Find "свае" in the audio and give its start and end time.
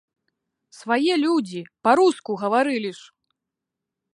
0.77-1.13